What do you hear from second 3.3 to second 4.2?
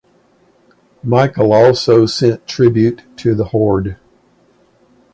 the Horde.